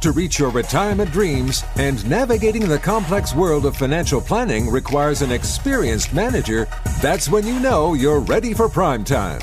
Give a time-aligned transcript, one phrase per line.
[0.00, 5.30] to reach your retirement dreams and navigating the complex world of financial planning requires an
[5.30, 6.66] experienced manager,
[7.00, 9.40] that's when you know you're ready for prime time.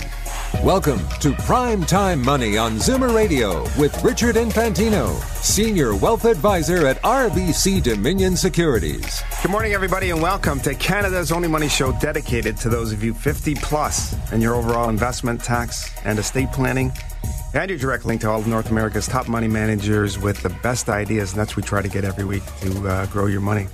[0.54, 5.14] Welcome to Prime Time Money on Zoomer Radio with Richard Infantino,
[5.44, 9.22] Senior Wealth Advisor at RBC Dominion Securities.
[9.42, 13.14] Good morning, everybody, and welcome to Canada's only money show dedicated to those of you
[13.14, 16.94] 50 plus in your overall investment, tax, and estate planning
[17.54, 20.88] and your direct link to all of North America's top money managers with the best
[20.88, 21.34] ideas.
[21.34, 23.68] And that's what we try to get every week to uh, grow your money.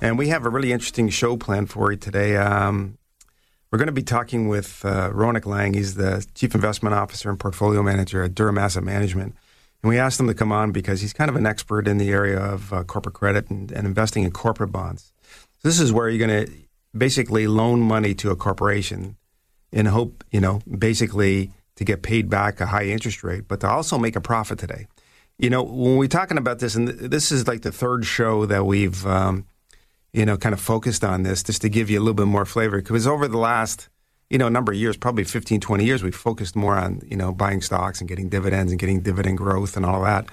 [0.00, 2.38] And we have a really interesting show planned for you today.
[2.38, 2.96] Um,
[3.74, 5.74] we're going to be talking with uh, Rounak Langhe.
[5.74, 9.34] He's the Chief Investment Officer and Portfolio Manager at Durham Asset Management.
[9.82, 12.10] And we asked him to come on because he's kind of an expert in the
[12.10, 15.12] area of uh, corporate credit and, and, investing in corporate bonds.
[15.58, 16.52] So this is where you're going to
[16.96, 19.16] basically loan money to a corporation
[19.72, 23.68] in hope, you know, basically to get paid back a high interest rate, but to
[23.68, 24.86] also make a profit today.
[25.36, 28.66] You know, when we're talking about this, and this is like the third show that
[28.66, 29.46] we've, um,
[30.14, 32.44] you know, kind of focused on this, just to give you a little bit more
[32.44, 32.80] flavor.
[32.80, 33.88] Because over the last,
[34.30, 37.32] you know, number of years, probably 15, 20 years, we've focused more on, you know,
[37.32, 40.26] buying stocks and getting dividends and getting dividend growth and all that.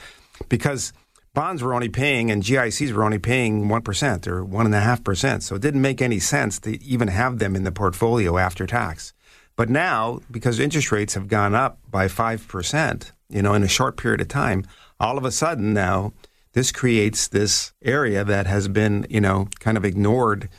[0.50, 0.94] Because
[1.34, 5.42] bonds were only paying and GICs were only paying 1% or 1.5%.
[5.42, 9.14] So it didn't make any sense to even have them in the portfolio after tax.
[9.56, 13.98] But now, because interest rates have gone up by 5%, you know, in a short
[13.98, 14.64] period of time,
[15.00, 16.14] all of a sudden now
[16.54, 20.50] this creates this area that has been, you know, kind of ignored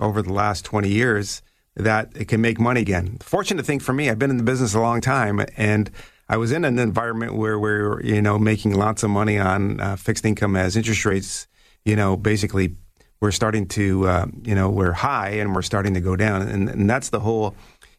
[0.00, 1.42] over the last 20 years
[1.76, 3.18] that it can make money again.
[3.20, 5.90] Fortunate thing for me, I've been in the business a long time and
[6.28, 9.96] I was in an environment where we're, you know, making lots of money on uh,
[9.96, 11.46] fixed income as interest rates,
[11.84, 12.76] you know, basically
[13.20, 16.42] we're starting to, uh, you know, we're high and we're starting to go down.
[16.42, 17.54] And, and that's the whole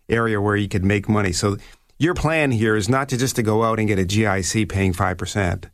[0.09, 1.31] area where you could make money.
[1.31, 1.57] So
[1.97, 4.93] your plan here is not to just to go out and get a GIC paying
[4.93, 5.69] 5%.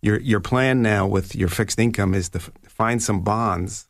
[0.00, 3.88] Your, your plan now with your fixed income is to f- find some bonds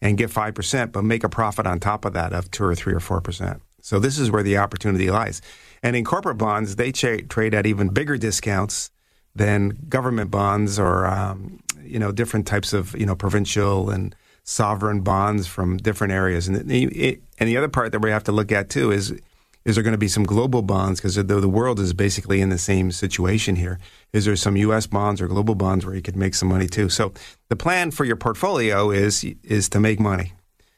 [0.00, 2.94] and get 5%, but make a profit on top of that of 2 or 3
[2.94, 3.60] or 4%.
[3.80, 5.40] So this is where the opportunity lies.
[5.82, 8.90] And in corporate bonds, they tra- trade at even bigger discounts
[9.34, 14.14] than government bonds or, um, you know, different types of, you know, provincial and
[14.44, 16.48] sovereign bonds from different areas.
[16.48, 19.18] And the, and the other part that we have to look at too is
[19.64, 22.48] is there going to be some global bonds because the, the world is basically in
[22.48, 23.78] the same situation here.
[24.12, 24.86] Is there some U.S.
[24.86, 26.88] bonds or global bonds where you could make some money too?
[26.88, 27.12] So
[27.48, 30.32] the plan for your portfolio is is to make money.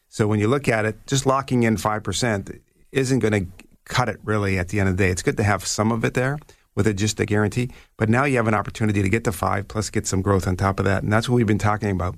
[0.09, 2.51] So when you look at it, just locking in five percent
[2.91, 4.59] isn't going to cut it really.
[4.59, 6.39] At the end of the day, it's good to have some of it there
[6.75, 7.71] with it just a guarantee.
[7.97, 10.57] But now you have an opportunity to get to five plus get some growth on
[10.57, 12.17] top of that, and that's what we've been talking about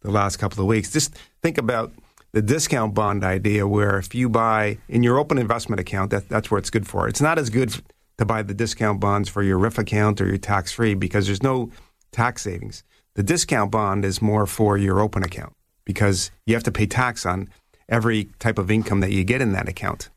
[0.00, 0.92] the last couple of weeks.
[0.92, 1.92] Just think about
[2.34, 6.50] the discount bond idea, where if you buy in your open investment account, that, that's
[6.50, 7.06] where it's good for.
[7.06, 7.80] It's not as good
[8.18, 11.44] to buy the discount bonds for your RRIF account or your tax free because there's
[11.44, 11.70] no
[12.10, 12.82] tax savings.
[13.14, 15.52] The discount bond is more for your open account
[15.84, 17.48] because you have to pay tax on
[17.88, 20.10] every type of income that you get in that account.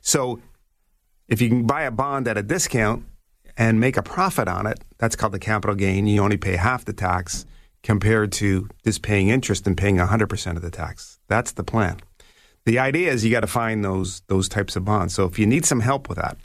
[0.00, 0.40] So
[1.28, 3.04] if you can buy a bond at a discount
[3.56, 6.08] and make a profit on it, that's called the capital gain.
[6.08, 7.46] You only pay half the tax
[7.82, 11.18] compared to just paying interest and paying 100% of the tax.
[11.28, 12.00] That's the plan.
[12.66, 15.14] The idea is you got to find those those types of bonds.
[15.14, 16.36] So if you need some help with that,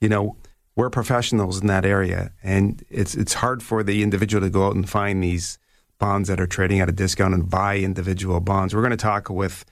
[0.00, 0.36] you know,
[0.74, 4.74] we're professionals in that area and it's it's hard for the individual to go out
[4.74, 5.58] and find these
[5.98, 8.74] bonds that are trading at a discount and buy individual bonds.
[8.74, 9.64] We're going to talk with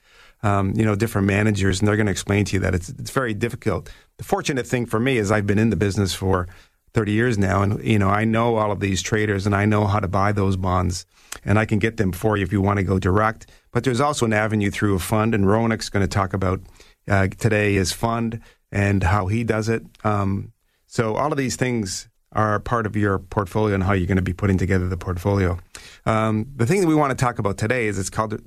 [0.43, 3.11] um, you know different managers and they're going to explain to you that it's it's
[3.11, 3.89] very difficult.
[4.17, 6.47] The fortunate thing for me is I've been in the business for
[6.93, 7.63] 30 years now.
[7.63, 10.31] And, you know, I know all of these traders and I know how to buy
[10.31, 11.05] those bonds
[11.43, 13.49] and I can get them for you if you want to go direct.
[13.71, 15.33] But there's also an avenue through a fund.
[15.33, 16.61] And Rounak's going to talk about
[17.07, 18.39] uh, today his fund
[18.71, 19.83] and how he does it.
[20.03, 20.53] Um,
[20.87, 24.21] so all of these things are part of your portfolio and how you're going to
[24.21, 25.57] be putting together the portfolio.
[26.05, 28.39] Um, the thing that we want to talk about today is it's called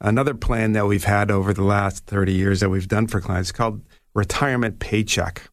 [0.00, 3.52] another plan that we've had over the last 30 years that we've done for clients
[3.52, 3.82] called
[4.14, 5.50] retirement paycheck.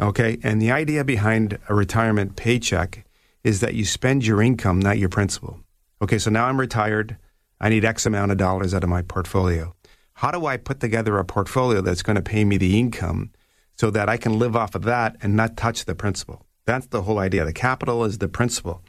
[0.00, 0.38] Okay.
[0.42, 3.04] And the idea behind a retirement paycheck
[3.42, 5.60] is that you spend your income, not your principal.
[6.02, 6.18] Okay.
[6.18, 7.16] So now I'm retired.
[7.60, 9.74] I need X amount of dollars out of my portfolio.
[10.14, 13.30] How do I put together a portfolio that's going to pay me the income
[13.76, 16.46] so that I can live off of that and not touch the principal?
[16.66, 17.44] That's the whole idea.
[17.44, 18.82] The capital is the principal.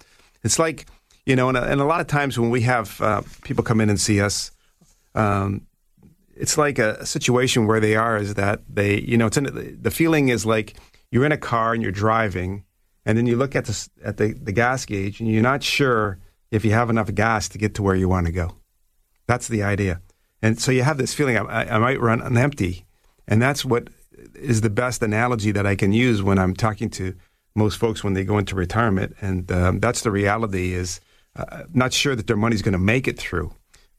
[0.43, 0.85] It's like,
[1.25, 3.81] you know, and a, and a lot of times when we have uh, people come
[3.81, 4.51] in and see us,
[5.15, 5.65] um,
[6.35, 10.29] it's like a, situation where they are is that they, you know, it's the feeling
[10.29, 10.75] is like
[11.15, 12.65] you're in a car and you're driving,
[13.05, 16.19] and then you look at the at the, the gas gauge and you're not sure
[16.51, 18.57] if you have enough gas to get to where you want to go.
[19.25, 20.01] That's the idea,
[20.41, 22.85] and so you have this feeling I, I might run on empty,
[23.29, 23.87] and that's what
[24.33, 27.15] is the best analogy that I can use when I'm talking to
[27.55, 30.99] most folks when they go into retirement, and um, that's the reality is
[31.37, 33.53] uh, not sure that their money's going to make it through.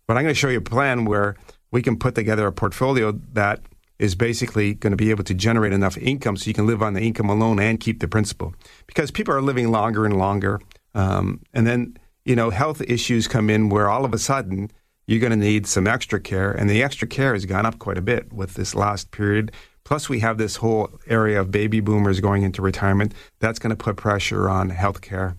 [0.06, 1.34] But I'm going to show you a plan where
[1.70, 3.60] we can put together a portfolio that
[3.98, 6.94] is basically going to be able to generate enough income so you can live on
[6.94, 8.54] the income alone and keep the principal.
[8.86, 10.60] Because people are living longer and longer.
[10.94, 14.70] Um, and then, you know, health issues come in where all of a sudden
[15.06, 16.50] you're going to need some extra care.
[16.50, 19.52] And the extra care has gone up quite a bit with this last period.
[19.84, 23.14] Plus, we have this whole area of baby boomers going into retirement.
[23.38, 25.36] That's going to put pressure on health care.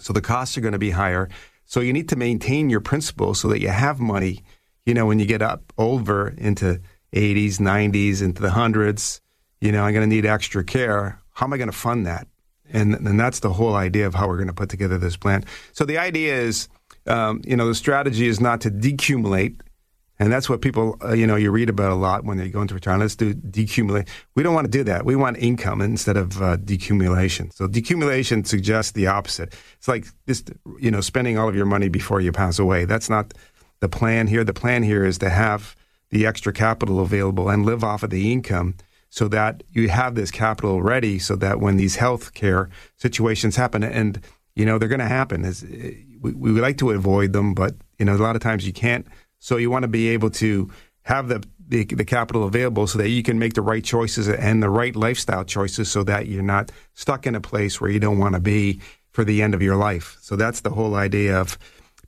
[0.00, 1.28] So the costs are going to be higher.
[1.64, 4.42] So you need to maintain your principal so that you have money,
[4.84, 6.80] you know, when you get up over into
[7.12, 9.20] 80s, 90s, into the hundreds,
[9.60, 11.20] you know, I'm going to need extra care.
[11.32, 12.26] How am I going to fund that?
[12.70, 15.44] And, and that's the whole idea of how we're going to put together this plan.
[15.72, 16.68] So the idea is,
[17.06, 19.60] um, you know, the strategy is not to decumulate
[20.18, 22.60] and that's what people, uh, you know, you read about a lot when they go
[22.60, 23.02] into retirement.
[23.02, 24.08] Let's do decumulate.
[24.34, 25.04] We don't want to do that.
[25.04, 27.52] We want income instead of uh, decumulation.
[27.52, 29.54] So decumulation suggests the opposite.
[29.76, 30.50] It's like just,
[30.80, 32.84] you know, spending all of your money before you pass away.
[32.84, 33.32] That's not
[33.80, 34.42] the plan here.
[34.42, 35.76] The plan here is to have
[36.10, 38.74] the extra capital available and live off of the income
[39.10, 43.82] so that you have this capital ready so that when these health care situations happen,
[43.82, 44.20] and,
[44.54, 45.44] you know, they're going to happen.
[45.44, 48.66] Is eh, we, we like to avoid them, but, you know, a lot of times
[48.66, 49.06] you can't
[49.38, 50.70] so you want to be able to
[51.02, 54.62] have the, the, the capital available so that you can make the right choices and
[54.62, 58.18] the right lifestyle choices so that you're not stuck in a place where you don't
[58.18, 58.80] want to be
[59.10, 60.18] for the end of your life.
[60.20, 61.58] So that's the whole idea of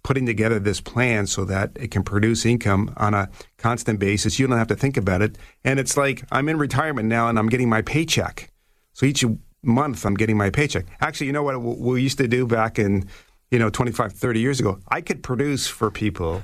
[0.02, 4.38] putting together this plan so that it can produce income on a constant basis.
[4.38, 5.36] You don't have to think about it.
[5.64, 8.50] And it's like I'm in retirement now and I'm getting my paycheck.
[8.92, 9.24] So each
[9.62, 10.86] month I'm getting my paycheck.
[11.00, 13.08] Actually, you know what we used to do back in,
[13.50, 14.78] you know, 25, 30 years ago?
[14.88, 16.42] I could produce for people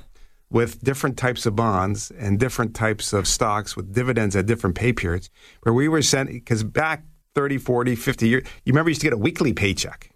[0.50, 4.92] with different types of bonds and different types of stocks with dividends at different pay
[4.92, 5.28] periods,
[5.62, 7.04] where we were sent, because back
[7.34, 10.10] 30, 40, 50 years, you remember you used to get a weekly paycheck.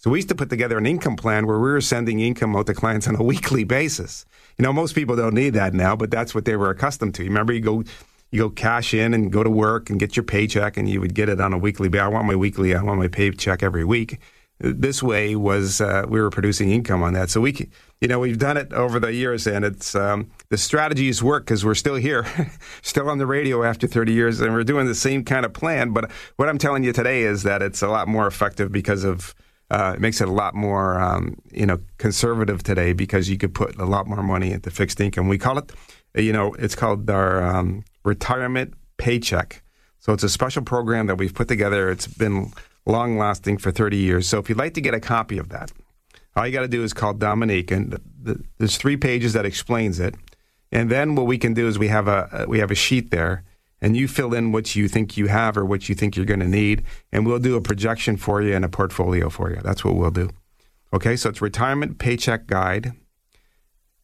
[0.00, 2.66] So we used to put together an income plan where we were sending income out
[2.68, 4.24] to clients on a weekly basis.
[4.56, 7.22] You know, most people don't need that now, but that's what they were accustomed to.
[7.22, 7.84] You remember you go
[8.30, 11.14] you go cash in and go to work and get your paycheck and you would
[11.14, 12.04] get it on a weekly basis.
[12.04, 14.20] I want my weekly, I want my paycheck every week.
[14.58, 17.28] This way was uh, we were producing income on that.
[17.28, 17.68] So we
[18.00, 21.62] you know, we've done it over the years, and it's um, the strategies work because
[21.62, 22.26] we're still here,
[22.82, 25.90] still on the radio after 30 years, and we're doing the same kind of plan.
[25.90, 29.34] But what I'm telling you today is that it's a lot more effective because of
[29.70, 33.54] uh, it makes it a lot more um, you know conservative today because you could
[33.54, 35.28] put a lot more money into fixed income.
[35.28, 35.72] We call it,
[36.14, 39.62] you know, it's called our um, retirement paycheck.
[40.00, 41.90] So it's a special program that we've put together.
[41.90, 42.52] It's been
[42.86, 44.26] long lasting for 30 years.
[44.26, 45.70] So if you'd like to get a copy of that,
[46.34, 49.44] all you got to do is call Dominique, and the, the, there's three pages that
[49.44, 50.14] explains it.
[50.72, 53.44] And then what we can do is we have a we have a sheet there,
[53.80, 56.40] and you fill in what you think you have or what you think you're going
[56.40, 56.82] to need,
[57.12, 59.60] and we'll do a projection for you and a portfolio for you.
[59.62, 60.30] That's what we'll do.
[60.92, 62.92] Okay, so it's retirement paycheck guide.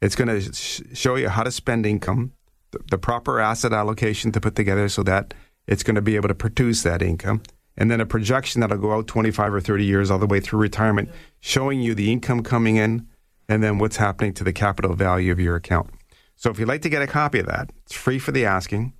[0.00, 2.32] It's going to sh- show you how to spend income,
[2.70, 5.34] the, the proper asset allocation to put together so that
[5.66, 7.42] it's going to be able to produce that income
[7.76, 10.60] and then a projection that'll go out 25 or 30 years all the way through
[10.60, 11.10] retirement,
[11.40, 13.06] showing you the income coming in
[13.48, 15.90] and then what's happening to the capital value of your account.
[16.36, 18.92] So if you'd like to get a copy of that, it's free for the asking.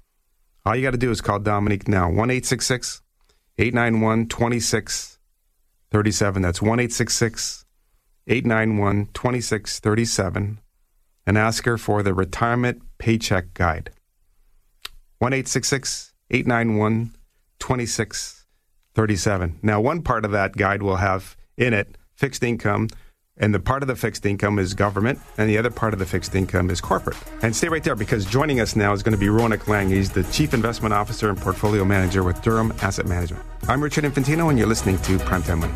[0.66, 6.42] All you got to do is call Dominique now, 1 891 2637.
[6.42, 10.58] That's 1 891 2637
[11.24, 13.90] and ask her for the retirement paycheck guide.
[15.18, 17.14] 1 891
[17.60, 19.60] 2637.
[19.62, 22.88] Now, one part of that guide will have in it fixed income,
[23.38, 26.06] and the part of the fixed income is government, and the other part of the
[26.06, 27.16] fixed income is corporate.
[27.42, 29.90] And stay right there because joining us now is going to be Rounak Langhe.
[29.90, 33.44] He's the Chief Investment Officer and Portfolio Manager with Durham Asset Management.
[33.68, 35.74] I'm Richard Infantino, and you're listening to Primetime Money.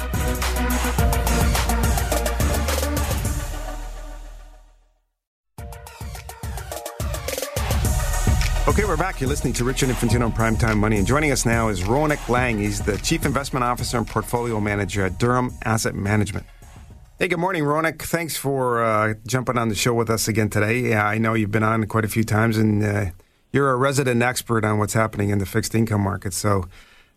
[8.68, 9.20] Okay, we're back.
[9.20, 10.98] You're listening to Richard Infantino on Primetime Money.
[10.98, 12.60] And joining us now is Rounak Langhe.
[12.60, 16.46] He's the Chief Investment Officer and Portfolio Manager at Durham Asset Management.
[17.20, 18.00] Hey, good morning, Rounak.
[18.00, 20.78] Thanks for uh, jumping on the show with us again today.
[20.78, 23.10] Yeah, I know you've been on quite a few times, and uh,
[23.52, 26.32] you're a resident expert on what's happening in the fixed income market.
[26.32, 26.64] So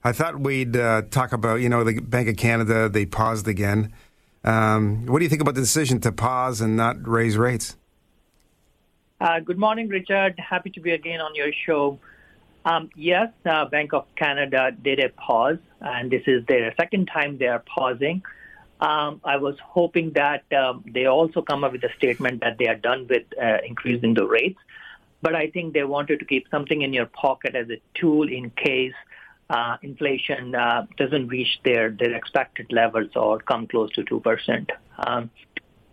[0.04, 3.94] I thought we'd uh, talk about, you know, the Bank of Canada, they paused again.
[4.44, 7.78] Um, what do you think about the decision to pause and not raise rates?
[9.22, 10.38] Uh, good morning, Richard.
[10.38, 11.98] Happy to be again on your show.
[12.66, 17.38] Um, yes, uh, Bank of Canada did a pause, and this is their second time
[17.38, 18.22] they are pausing.
[18.84, 22.68] Um, I was hoping that um, they also come up with a statement that they
[22.68, 24.60] are done with uh, increasing the rates,
[25.22, 28.50] but I think they wanted to keep something in your pocket as a tool in
[28.50, 28.94] case
[29.50, 34.70] uh, inflation uh, doesn't reach their, their expected levels or come close to 2%.
[34.98, 35.30] Um,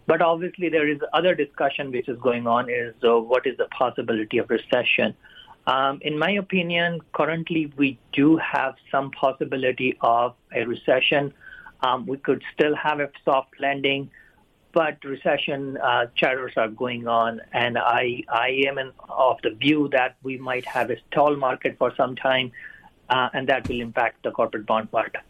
[0.06, 3.66] but obviously, there is other discussion which is going on is uh, what is the
[3.66, 5.14] possibility of recession.
[5.68, 11.32] Um, in my opinion, currently we do have some possibility of a recession.
[11.82, 14.10] Um, we could still have a soft landing,
[14.72, 19.88] but recession uh, chatters are going on, and I I am in, of the view
[19.92, 22.52] that we might have a stall market for some time,
[23.08, 25.22] uh, and that will impact the corporate bond market.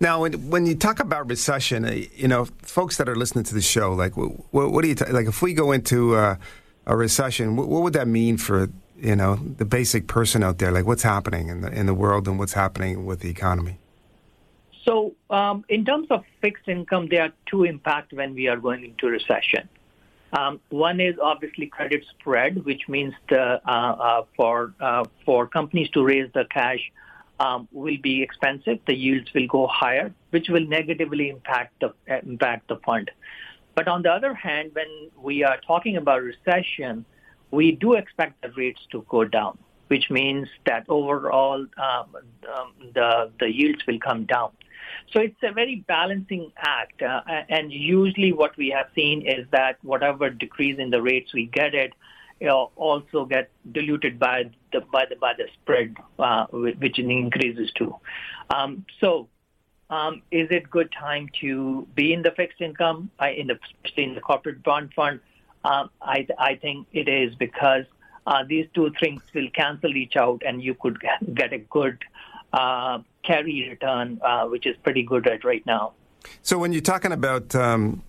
[0.00, 3.54] Now, when, when you talk about recession, uh, you know, folks that are listening to
[3.54, 5.26] the show, like, what, what do you like?
[5.26, 6.36] If we go into uh,
[6.86, 8.68] a recession, what, what, would that mean for
[9.00, 10.70] you know the basic person out there?
[10.70, 13.78] Like, what's happening in the in the world and what's happening with the economy?
[14.88, 18.84] So, um, in terms of fixed income, there are two impacts when we are going
[18.84, 19.68] into recession.
[20.32, 25.90] Um, one is obviously credit spread, which means the, uh, uh, for uh, for companies
[25.90, 26.80] to raise the cash
[27.38, 28.78] um, will be expensive.
[28.86, 33.10] The yields will go higher, which will negatively impact the impact the fund.
[33.74, 37.04] But on the other hand, when we are talking about recession,
[37.50, 42.16] we do expect the rates to go down, which means that overall um,
[42.54, 44.50] um, the the yields will come down.
[45.12, 49.78] So it's a very balancing act, uh, and usually what we have seen is that
[49.82, 51.92] whatever decrease in the rates we get it,
[52.76, 57.94] also get diluted by the by the by the spread, uh, which increases too.
[58.50, 59.28] Um, so,
[59.90, 63.58] um, is it good time to be in the fixed income, uh, in the
[63.96, 65.20] in the corporate bond fund?
[65.64, 67.84] Um, I I think it is because
[68.26, 70.98] uh, these two things will cancel each out, and you could
[71.34, 71.98] get a good
[72.52, 72.98] uh,
[73.28, 75.92] carry return, uh, which is pretty good right, right now.
[76.42, 78.02] So when you're talking about um,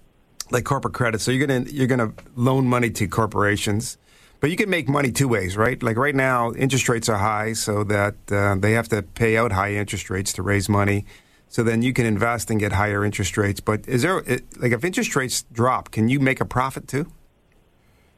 [0.49, 3.97] like corporate credit, so you're gonna you're gonna loan money to corporations.
[4.41, 5.83] But you can make money two ways, right?
[5.83, 9.51] Like right now, interest rates are high, so that uh, they have to pay out
[9.51, 11.05] high interest rates to raise money.
[11.49, 13.59] So then you can invest and get higher interest rates.
[13.59, 14.23] But is there
[14.57, 17.11] like if interest rates drop, can you make a profit too?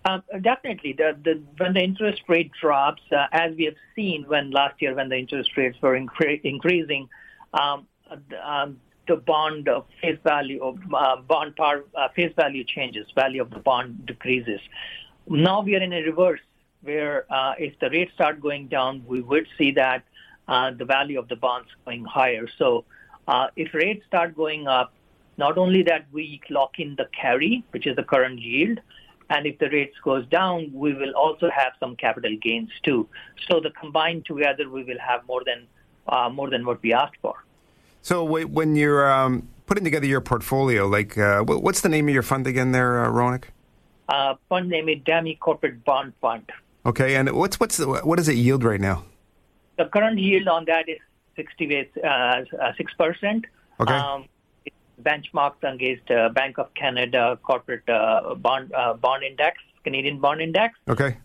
[0.04, 0.94] Um, definitely.
[0.94, 4.96] The, the, when the interest rate drops, uh, as we have seen when last year
[4.96, 7.08] when the interest rates were incre- increasing,
[7.54, 7.88] um,
[8.44, 9.70] um, the bond
[10.02, 14.60] face value of uh, bond par uh, face value changes, value of the bond decreases.
[15.28, 16.40] Now we are in a reverse
[16.82, 20.04] where uh, if the rates start going down, we would see that
[20.48, 22.48] uh, the value of the bonds going higher.
[22.58, 22.86] So
[23.28, 24.94] uh, if rates start going up,
[25.38, 28.80] not only that we lock in the carry, which is the current yield,
[29.34, 33.08] and if the rates goes down, we will also have some capital gains too.
[33.48, 35.60] So the combined together, we will have more than
[36.14, 37.36] uh, more than what we asked for.
[38.02, 38.16] So
[38.60, 42.48] when you're um, putting together your portfolio, like uh, what's the name of your fund
[42.48, 43.46] again, there, uh, Rounak?
[44.10, 46.52] Uh, fund name is DAMI Corporate Bond Fund.
[46.86, 49.06] Okay, and what's what's the, what does it yield right now?
[49.78, 51.00] The current yield on that is
[51.36, 51.66] sixty
[52.04, 52.42] uh,
[52.78, 53.46] six percent.
[53.80, 53.94] Okay.
[53.94, 54.26] Um,
[55.02, 60.78] benchmarked against uh, Bank of Canada corporate uh, bond uh, bond index, Canadian bond index.
[60.88, 61.18] Okay.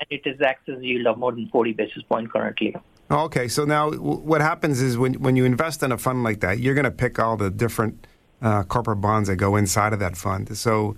[0.00, 2.76] And it is excess yield of more than 40 basis point currently.
[3.10, 6.58] Okay, so now what happens is when when you invest in a fund like that,
[6.58, 8.06] you're going to pick all the different
[8.42, 10.56] uh, corporate bonds that go inside of that fund.
[10.58, 10.96] So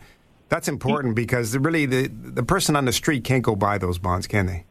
[0.49, 4.27] that's important because really the the person on the street can't go buy those bonds,
[4.27, 4.65] can they?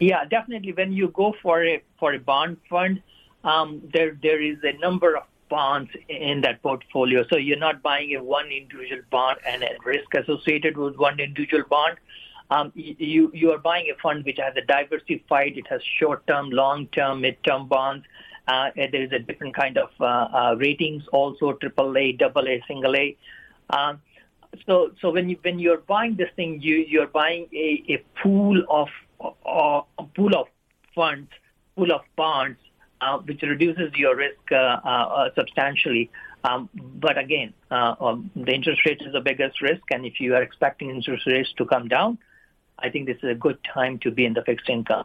[0.00, 0.72] Yeah, definitely.
[0.72, 3.02] When you go for a for a bond fund,
[3.44, 7.24] um, there there is a number of bonds in that portfolio.
[7.30, 11.64] So you're not buying a one individual bond and a risk associated with one individual
[11.68, 11.98] bond.
[12.50, 15.58] Um, you you are buying a fund which has a diversified.
[15.58, 18.06] It has short-term, long-term, mid-term bonds.
[18.46, 23.16] Uh, there is a different kind of uh, uh, ratings, also AAA, AA, single A.
[23.70, 24.00] Um,
[24.64, 28.62] so so when you when you're buying this thing, you you're buying a, a pool
[28.70, 28.88] of
[29.20, 30.46] uh, a pool of
[30.94, 31.30] funds,
[31.74, 32.58] pool of bonds
[33.00, 36.10] uh, which reduces your risk uh, uh, substantially.
[36.44, 40.42] Um, but again, um, the interest rate is the biggest risk, and if you are
[40.42, 42.18] expecting interest rates to come down,
[42.78, 45.04] I think this is a good time to be in the fixed income.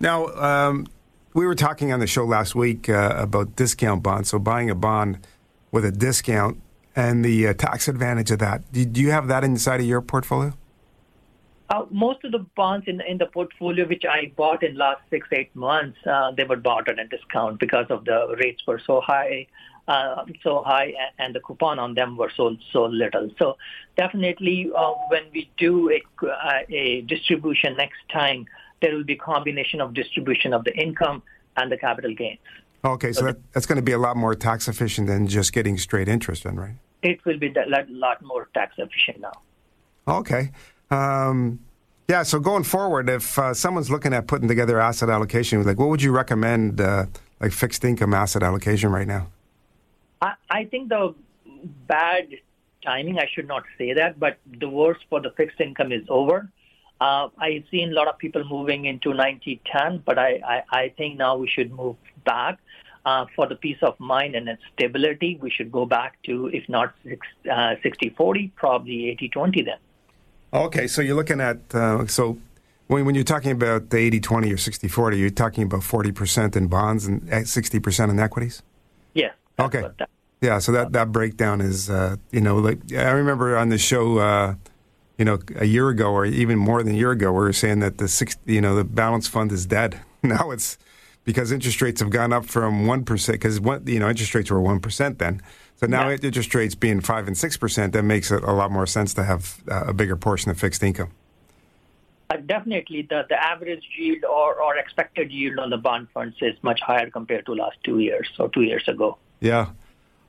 [0.00, 0.86] Now, um,
[1.34, 4.30] we were talking on the show last week uh, about discount bonds.
[4.30, 5.26] So buying a bond
[5.70, 6.60] with a discount
[6.96, 8.70] and the uh, tax advantage of that.
[8.72, 10.54] Do, you have that inside of your portfolio?
[11.70, 15.28] Uh, most of the bonds in in the portfolio which I bought in last six
[15.32, 19.00] eight months, uh, they were bought at a discount because of the rates were so
[19.00, 19.46] high.
[19.90, 23.28] uh, so high, and the coupon on them were so so little.
[23.38, 23.56] So
[23.96, 26.00] definitely, uh, when we do a,
[26.70, 28.46] a distribution next time,
[28.80, 31.22] there will be a combination of distribution of the income
[31.56, 32.38] and the capital gains.
[32.84, 35.52] Okay, so, so that, that's going to be a lot more tax efficient than just
[35.52, 36.76] getting straight interest, then, right?
[37.02, 39.32] It will be a lot more tax efficient now.
[40.08, 40.50] Okay.
[40.90, 41.60] Um,
[42.08, 45.88] yeah, so going forward, if uh, someone's looking at putting together asset allocation, like what
[45.88, 47.06] would you recommend, uh,
[47.40, 49.28] like fixed income asset allocation right now?
[50.20, 51.14] I, I think the
[51.86, 52.28] bad
[52.84, 56.48] timing, I should not say that, but the worst for the fixed income is over.
[57.00, 61.16] Uh, I've seen a lot of people moving into 90-10, but I, I, I think
[61.16, 62.58] now we should move back.
[63.06, 66.92] Uh, for the peace of mind and stability, we should go back to, if not
[67.82, 69.78] 60 40, uh, probably 80 20 then.
[70.52, 72.38] Okay, so you're looking at, uh, so
[72.88, 76.56] when, when you're talking about the 80 20 or 60 40, you're talking about 40%
[76.56, 78.62] in bonds and 60% uh, in equities?
[79.14, 79.30] Yeah.
[79.58, 79.84] Okay.
[80.40, 84.18] Yeah, so that, that breakdown is, uh, you know, like I remember on the show,
[84.18, 84.54] uh,
[85.18, 87.80] you know, a year ago or even more than a year ago, we were saying
[87.80, 90.00] that the six, you know, the balance fund is dead.
[90.22, 90.76] Now it's
[91.24, 95.16] because interest rates have gone up from 1%, because, you know, interest rates were 1%
[95.16, 95.40] then.
[95.80, 96.18] So now yeah.
[96.22, 99.62] interest rates being 5 and 6%, that makes it a lot more sense to have
[99.66, 101.08] uh, a bigger portion of fixed income.
[102.28, 106.54] Uh, definitely, the, the average yield or, or expected yield on the bond funds is
[106.62, 109.16] much higher compared to last two years or two years ago.
[109.40, 109.70] Yeah.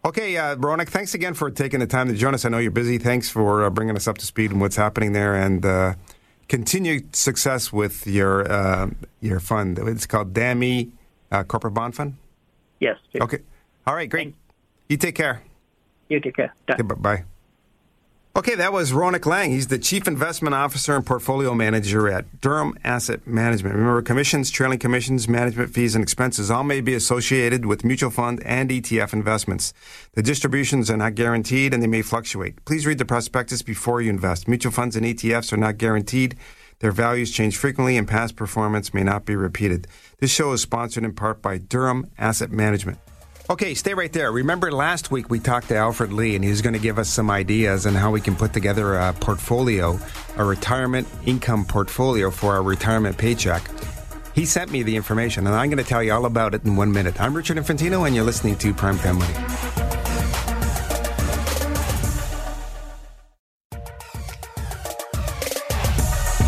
[0.06, 2.46] Okay, uh, Rounak, thanks again for taking the time to join us.
[2.46, 2.98] I know you're busy.
[2.98, 5.96] Thanks for uh, bringing us up to speed on what's happening there, and uh,
[6.48, 8.90] continued success with your uh,
[9.20, 9.78] your fund.
[9.80, 10.94] It's called DAMI
[11.30, 12.16] uh, Corporate Bond Fund.
[12.80, 12.98] Yes.
[13.14, 13.40] Okay.
[13.86, 14.10] All right.
[14.10, 14.28] Great.
[14.28, 14.38] Thanks.
[14.92, 15.42] You take care.
[16.10, 16.54] You take care.
[16.70, 17.24] Okay, bye.
[18.36, 19.48] Okay, that was Rounak Langhe.
[19.48, 23.76] He's the Chief Investment Officer and Portfolio Manager at Durham Asset Management.
[23.76, 28.44] Remember, commissions, trailing commissions, management fees, and expenses all may be associated with mutual fund
[28.44, 29.74] and ETF investments.
[30.12, 32.66] The distributions are not guaranteed and they may fluctuate.
[32.66, 34.46] Please read the prospectus before you invest.
[34.50, 36.36] Mutual funds and ETFs are not guaranteed.
[36.80, 39.88] Their values change frequently and past performance may not be repeated.
[40.20, 42.98] This show is sponsored in part by Durham Asset Management.
[43.52, 44.32] Okay, stay right there.
[44.32, 47.10] Remember last week we talked to Alfred Lee and he was going to give us
[47.10, 50.00] some ideas on how we can put together a portfolio,
[50.38, 53.62] a retirement income portfolio for our retirement paycheck.
[54.34, 56.78] He sent me the information and I'm going to tell you all about it in
[56.78, 57.20] one minute.
[57.20, 59.36] I'm Richard Infantino and you're listening to Primetime Money.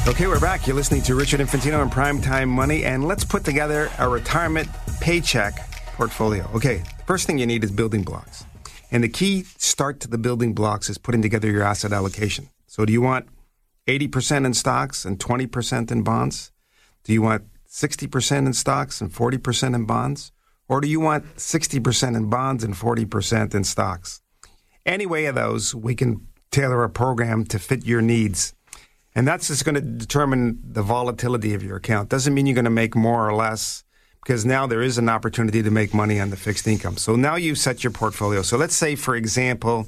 [0.07, 0.65] Okay, we're back.
[0.67, 4.69] You're listening to Richard Infantino and Primetime Money, and let's put together a retirement
[5.01, 6.49] paycheck portfolio.
[6.53, 8.45] Okay, first thing you need is building blocks.
[8.91, 12.49] And the key start to the building blocks is putting together your asset allocation.
[12.67, 13.27] So, do you want
[13.87, 16.51] 80% in stocks and 20% in bonds?
[17.03, 20.31] Do you want 60% in stocks and 40% in bonds?
[20.69, 24.21] Or do you want 60% in bonds and 40% in stocks?
[24.85, 28.53] Any way of those, we can tailor a program to fit your needs.
[29.15, 32.09] And that's just going to determine the volatility of your account.
[32.09, 33.83] Doesn't mean you're going to make more or less
[34.23, 36.97] because now there is an opportunity to make money on the fixed income.
[36.97, 38.41] So now you've set your portfolio.
[38.41, 39.87] So let's say, for example,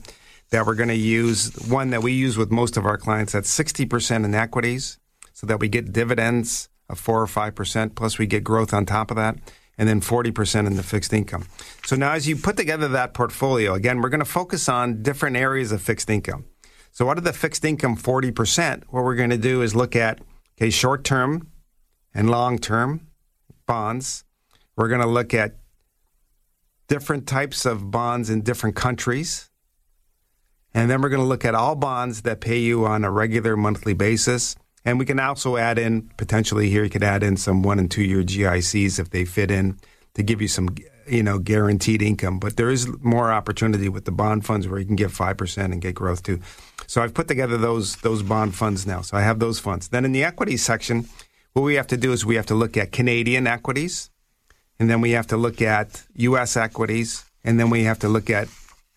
[0.49, 3.55] that we're going to use one that we use with most of our clients that's
[3.57, 4.99] 60% in equities
[5.33, 9.09] so that we get dividends of 4 or 5%, plus we get growth on top
[9.09, 9.37] of that,
[9.77, 11.47] and then 40% in the fixed income.
[11.85, 15.35] So now as you put together that portfolio, again, we're going to focus on different
[15.35, 16.45] areas of fixed income.
[16.91, 20.21] So out of the fixed income 40%, what we're going to do is look at
[20.57, 21.49] okay, short term
[22.13, 23.04] and long term
[23.65, 24.23] bonds.
[24.75, 25.55] We're going to look at
[26.87, 29.49] different types of bonds in different countries.
[30.73, 33.55] And then we're going to look at all bonds that pay you on a regular
[33.55, 34.55] monthly basis.
[34.83, 37.89] And we can also add in, potentially here, you could add in some one and
[37.89, 39.79] two year GICs if they fit in
[40.13, 40.75] to give you some,
[41.07, 42.39] you know, guaranteed income.
[42.39, 45.81] But there is more opportunity with the bond funds where you can get 5% and
[45.81, 46.39] get growth too.
[46.87, 49.01] So I've put together those, those bond funds now.
[49.01, 49.87] So I have those funds.
[49.87, 51.07] Then in the equity section,
[51.55, 54.09] what we have to do is we have to look at Canadian equities,
[54.77, 56.57] and then we have to look at U.S.
[56.57, 58.49] equities, and then we have to look at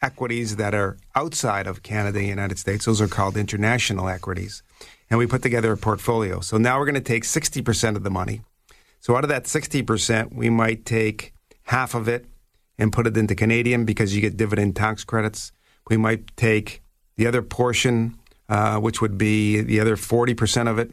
[0.03, 2.85] equities that are outside of Canada and the United States.
[2.85, 4.65] Those are called international equities.
[5.09, 6.41] And we put together a portfolio.
[6.41, 8.41] So now we're going to take 60% of the money.
[8.99, 12.27] So out of that 60%, we might take half of it
[12.77, 15.53] and put it into Canadian because you get dividend tax credits.
[15.89, 16.83] We might take
[17.17, 18.19] the other portion,
[18.49, 20.91] uh, which would be the other 40% of it,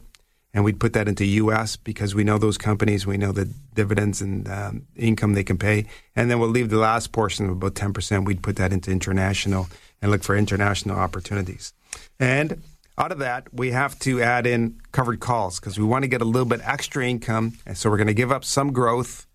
[0.56, 1.76] and we'd put that into U.S.
[1.76, 5.84] because we know those companies, we know the dividends and um, income they can pay,
[6.16, 8.24] and then we'll leave the last portion of about ten percent.
[8.24, 9.68] We'd put that into international
[10.00, 11.74] and look for international opportunities.
[12.18, 12.62] And
[12.96, 16.22] out of that, we have to add in covered calls because we want to get
[16.22, 19.26] a little bit extra income, and so we're going to give up some growth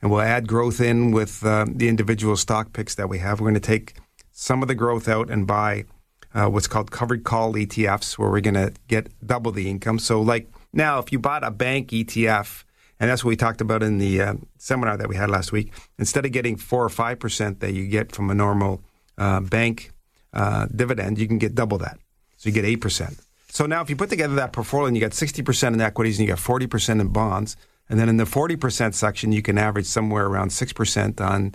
[0.00, 3.40] and we'll add growth in with uh, the individual stock picks that we have.
[3.40, 3.96] We're going to take
[4.32, 5.84] some of the growth out and buy
[6.34, 9.98] uh, what's called covered call ETFs, where we're going to get double the income.
[9.98, 12.64] So, like now, if you bought a bank ETF,
[12.98, 15.72] and that's what we talked about in the uh, seminar that we had last week,
[15.98, 18.82] instead of getting four or five percent that you get from a normal
[19.18, 19.92] uh, bank
[20.32, 21.98] uh, dividend, you can get double that.
[22.36, 23.18] So you get eight percent.
[23.48, 26.18] So now, if you put together that portfolio and you got sixty percent in equities
[26.18, 27.56] and you got forty percent in bonds,
[27.88, 31.54] and then in the forty percent section, you can average somewhere around six percent on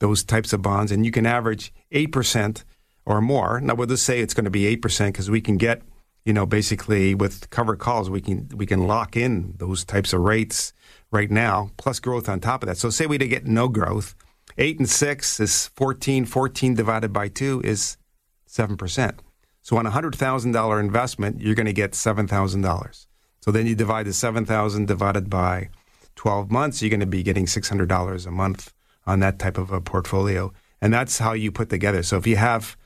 [0.00, 2.64] those types of bonds, and you can average eight percent
[3.06, 3.60] or more.
[3.60, 5.82] Now we'll just say it's going to be eight percent because we can get,
[6.28, 10.20] you know, basically with covered calls, we can we can lock in those types of
[10.20, 10.74] rates
[11.10, 12.76] right now, plus growth on top of that.
[12.76, 14.14] So say we to get no growth,
[14.58, 16.26] eight and six is 14.
[16.26, 17.96] 14 divided by two is
[18.44, 19.22] seven percent.
[19.62, 23.06] So on a hundred thousand dollar investment, you're going to get seven thousand dollars.
[23.40, 25.70] So then you divide the seven thousand divided by
[26.14, 28.74] twelve months, you're going to be getting six hundred dollars a month
[29.06, 32.02] on that type of a portfolio, and that's how you put together.
[32.02, 32.76] So if you have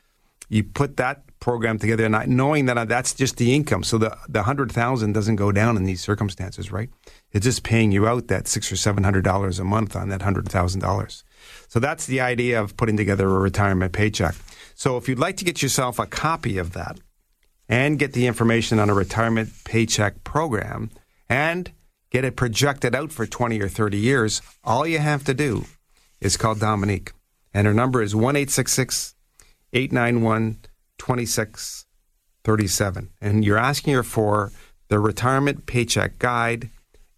[0.49, 3.83] you put that program together, not knowing that uh, that's just the income.
[3.83, 6.89] So the the hundred thousand doesn't go down in these circumstances, right?
[7.33, 10.23] It's just paying you out that six or seven hundred dollars a month on that
[10.23, 11.25] hundred thousand dollars.
[11.69, 14.37] So that's the idea of putting together a retirement paycheck.
[14.75, 17.01] So if you'd like to get yourself a copy of that
[17.69, 20.91] and get the information on a retirement paycheck program
[21.29, 21.73] and
[22.11, 25.65] get it projected out for 20 or 30 years, all you have to do
[26.21, 27.11] is call Dominique.
[27.53, 30.59] And her number is 1 891
[31.03, 33.11] 2637.
[33.21, 34.53] And you're asking her for
[34.89, 36.71] the retirement paycheck guide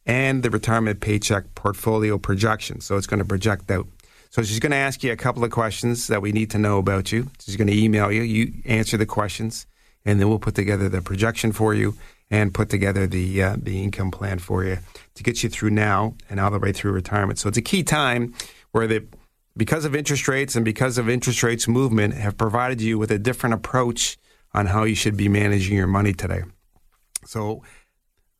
[0.06, 2.80] and the retirement paycheck portfolio projection.
[2.80, 3.86] So it's going to project out.
[4.30, 6.78] So she's going to ask you a couple of questions that we need to know
[6.78, 7.30] about you.
[7.40, 8.22] She's going to email you.
[8.22, 9.66] You answer the questions,
[10.04, 11.94] and then we'll put together the projection for you
[12.30, 14.78] and put together the uh, the income plan for you
[15.14, 17.38] to get you through now and all the way through retirement.
[17.38, 18.32] So it's a key time
[18.72, 19.04] where the
[19.56, 23.18] because of interest rates and because of interest rates movement, have provided you with a
[23.18, 24.16] different approach
[24.52, 26.42] on how you should be managing your money today.
[27.24, 27.62] So,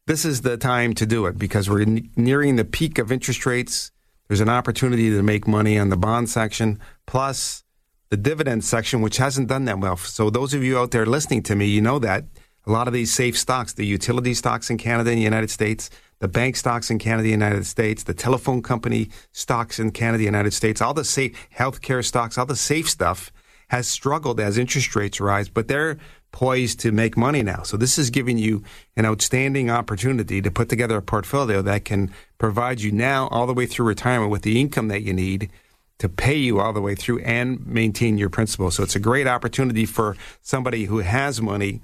[0.06, 3.90] this is the time to do it because we're nearing the peak of interest rates.
[4.28, 7.64] There's an opportunity to make money on the bond section, plus
[8.10, 9.96] the dividend section, which hasn't done that well.
[9.96, 12.24] So, those of you out there listening to me, you know that
[12.66, 15.90] a lot of these safe stocks, the utility stocks in Canada and the United States,
[16.20, 20.24] the bank stocks in Canada, the United States, the telephone company stocks in Canada, the
[20.24, 23.30] United States, all the safe healthcare stocks, all the safe stuff
[23.68, 25.98] has struggled as interest rates rise, but they're
[26.32, 27.62] poised to make money now.
[27.62, 28.62] So this is giving you
[28.96, 33.54] an outstanding opportunity to put together a portfolio that can provide you now all the
[33.54, 35.50] way through retirement with the income that you need
[35.98, 38.70] to pay you all the way through and maintain your principal.
[38.70, 41.80] So it's a great opportunity for somebody who has money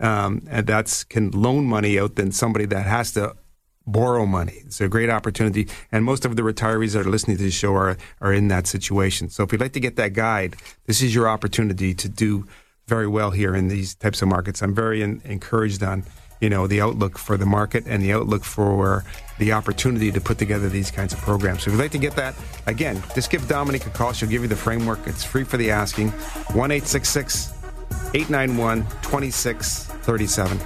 [0.00, 3.34] um, and that's can loan money out than somebody that has to
[3.86, 4.62] borrow money.
[4.66, 5.68] It's a great opportunity.
[5.92, 8.66] And most of the retirees that are listening to the show are, are in that
[8.66, 9.30] situation.
[9.30, 10.56] So if you'd like to get that guide,
[10.86, 12.46] this is your opportunity to do
[12.88, 14.62] very well here in these types of markets.
[14.62, 16.04] I'm very in, encouraged on,
[16.40, 19.04] you know, the outlook for the market and the outlook for
[19.38, 21.62] the opportunity to put together these kinds of programs.
[21.62, 22.34] So if you'd like to get that,
[22.66, 24.12] again, just give Dominique a call.
[24.12, 25.00] She'll give you the framework.
[25.06, 26.10] It's free for the asking.
[26.10, 26.70] 1
[28.14, 30.60] 891 2637.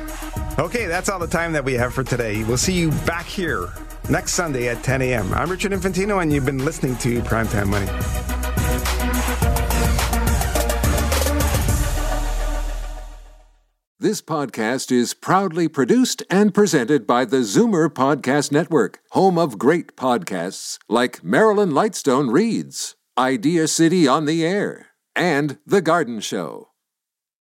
[0.58, 2.44] Okay, that's all the time that we have for today.
[2.44, 3.72] We'll see you back here
[4.08, 5.32] next Sunday at 10 a.m.
[5.32, 7.86] I'm Richard Infantino, and you've been listening to Primetime Money.
[14.02, 19.94] This podcast is proudly produced and presented by the Zoomer Podcast Network, home of great
[19.94, 26.69] podcasts like Marilyn Lightstone Reads, Idea City on the Air, and The Garden Show.